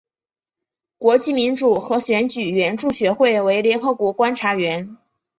[0.97, 4.97] 国际民主和选举援助学会为联合国观察员。